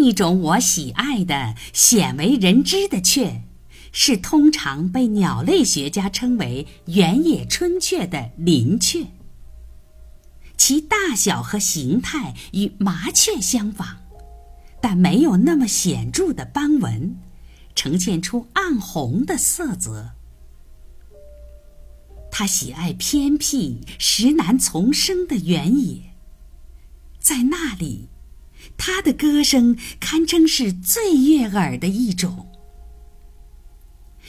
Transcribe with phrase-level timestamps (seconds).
[0.00, 3.42] 一种我喜爱的、鲜为人知的雀，
[3.92, 9.06] 是通常被鸟类学家称为原野春雀的林雀。
[10.56, 13.98] 其大小和形态与麻雀相仿，
[14.80, 17.16] 但没有那么显著的斑纹，
[17.74, 20.10] 呈现出暗红的色泽。
[22.30, 26.14] 它喜爱偏僻、石难丛生的原野，
[27.18, 28.08] 在那里。
[28.76, 32.46] 它的歌声堪称是最悦耳的一种。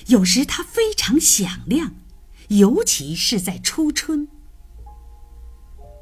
[0.07, 1.93] 有时它非常响亮，
[2.47, 4.27] 尤其是在初春。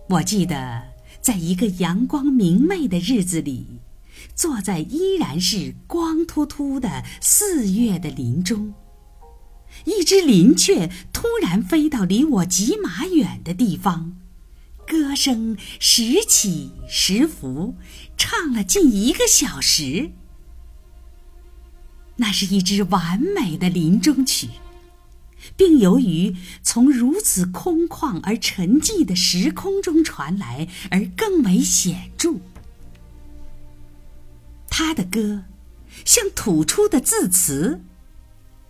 [0.10, 3.80] 我记得，在一个阳光明媚的日子里，
[4.36, 8.74] 坐在依然是光秃秃的四月的林中，
[9.86, 14.16] 一只林雀突然飞到离我几码远的地方。
[14.90, 17.76] 歌声时起时伏，
[18.18, 20.10] 唱了近一个小时。
[22.16, 24.50] 那是一支完美的林中曲，
[25.56, 32.38] 并由于从如此空旷而沉寂的时空中传来，而更为显著。
[34.72, 35.44] 他的歌，
[36.04, 37.80] 像吐出的字词：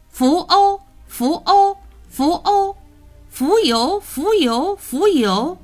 [0.09, 1.77] 浮欧，浮欧，
[2.09, 2.75] 浮欧，
[3.29, 5.57] 浮游，浮游，浮游。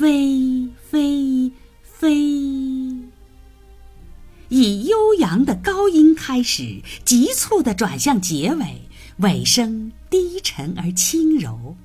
[0.00, 2.10] 飞飞飞，
[4.48, 8.80] 以悠扬的高音开始，急促的转向结尾，
[9.18, 11.76] 尾声低沉而轻柔。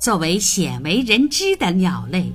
[0.00, 2.32] 作为鲜为人知的鸟类，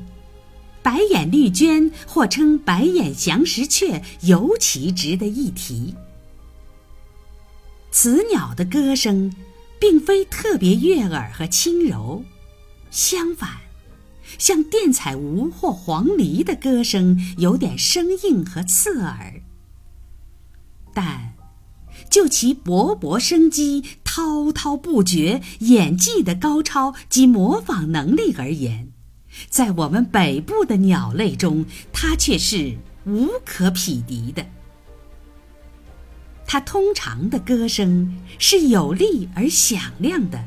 [0.83, 5.95] 白眼绿鹃或称白眼翔石雀尤其值得一提。
[7.91, 9.33] 此鸟的歌声。
[9.79, 12.23] 并非特别悦耳和轻柔，
[12.89, 13.49] 相反，
[14.37, 19.41] 像电彩鹕或黄鹂的歌声有点生硬和刺耳。
[20.93, 21.33] 但
[22.09, 28.91] 就其勃勃生机、滔滔不绝、演技的高超及模仿能力而言，
[29.49, 34.45] 在我们北部的鸟类中，它却是无可匹敌的。
[36.47, 40.45] 它通常的歌声是有力而响亮的，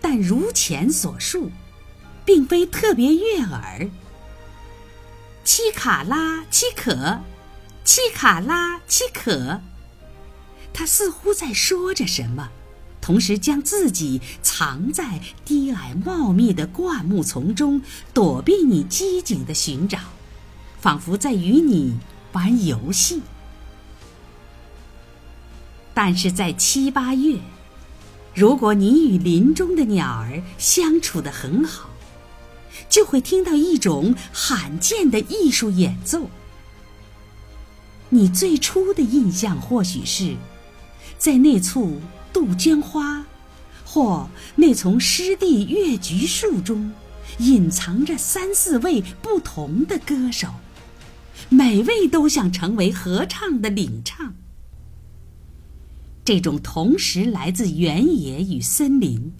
[0.00, 1.50] 但如前所述，
[2.24, 3.90] 并非特别悦耳。
[5.44, 7.20] 七卡拉七可，
[7.84, 9.60] 七卡拉七可。
[10.72, 12.48] 它似乎在说着什么，
[13.00, 17.82] 同时将自己藏在低矮茂密的灌木丛中，
[18.14, 19.98] 躲避你机警的寻找，
[20.80, 21.98] 仿佛在与你
[22.32, 23.22] 玩游戏。
[25.94, 27.38] 但是在七八月，
[28.34, 31.90] 如果你与林中的鸟儿相处得很好，
[32.88, 36.30] 就会听到一种罕见的艺术演奏。
[38.08, 40.36] 你最初的印象或许是，
[41.18, 42.00] 在那簇
[42.32, 43.24] 杜鹃花，
[43.84, 46.92] 或那丛湿地月菊树中，
[47.38, 50.48] 隐藏着三四位不同的歌手，
[51.48, 54.34] 每位都想成为合唱的领唱。
[56.24, 59.32] 这种同时来自原野与森林，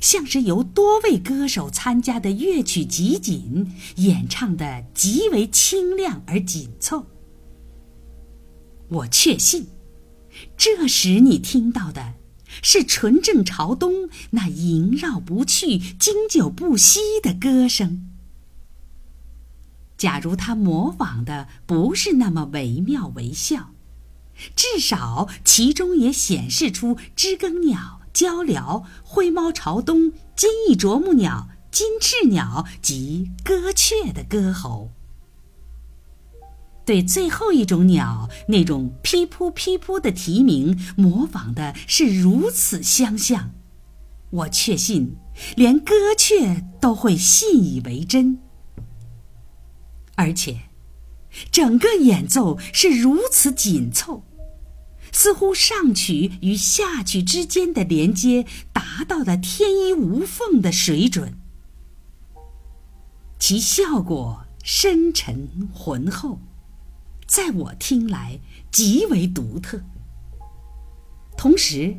[0.00, 7.06] 像是由多位歌手参加的乐曲集锦，演唱的极为清亮而紧凑。
[8.88, 9.68] 我确信，
[10.56, 12.14] 这时你听到的，
[12.62, 18.10] 是纯正朝东那萦绕不去、经久不息的歌声。
[19.96, 23.73] 假如他模仿的不是那么惟妙惟肖。
[24.56, 34.90] 至少其中也显示出知更鸟、鹪鹩、灰猫朝东、金翼啄木鸟、金翅鸟及歌雀的歌喉。
[36.84, 43.52] 对最后一种鸟那种噼噗噼噗的啼鸣模仿的是如此相像，
[44.30, 45.16] 我确信
[45.56, 48.38] 连歌雀都会信以为真，
[50.16, 50.73] 而且。
[51.50, 54.24] 整个演奏是如此紧凑，
[55.12, 61.38] 似乎上曲与下曲之间的连接达到了天衣无缝的水准，
[63.38, 66.40] 其效果深沉浑厚，
[67.26, 68.40] 在我听来
[68.70, 69.80] 极为独特。
[71.36, 71.96] 同时，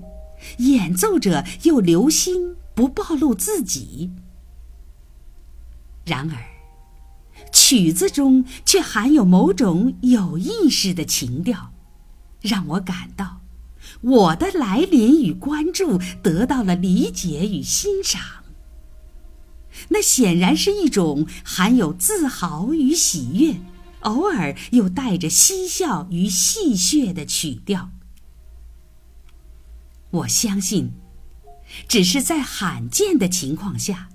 [0.57, 4.11] 演奏者又留心不暴露自己。
[6.05, 6.54] 然而。
[7.67, 11.73] 曲子中却含有某种有意识的情调，
[12.39, 13.41] 让我感到
[14.01, 18.21] 我的来临与关注得到了理解与欣赏。
[19.89, 23.59] 那显然是一种含有自豪与喜悦，
[24.01, 27.89] 偶尔又带着嬉笑与戏谑的曲调。
[30.12, 30.94] 我相信，
[31.88, 34.09] 只是在罕见的情况下，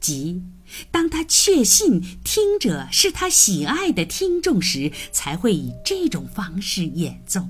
[0.00, 0.42] 即
[0.90, 7.48] 当他确信听者是他喜爱的听众时，才会以这种方式演奏。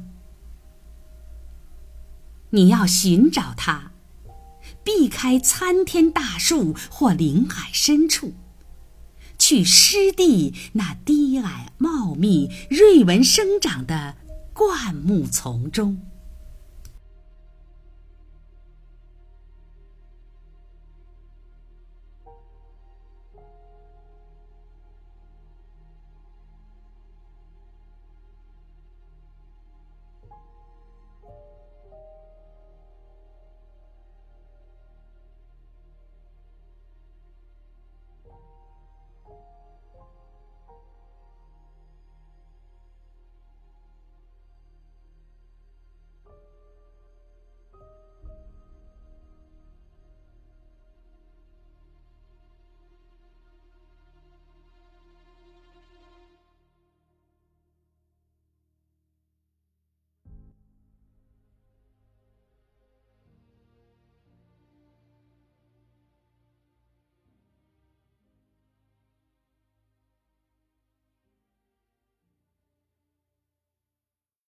[2.50, 3.92] 你要寻找他。
[4.82, 8.34] 避开参天大树或林海深处，
[9.36, 14.16] 去湿地那低矮茂密、瑞纹生长的
[14.52, 16.00] 灌木丛中。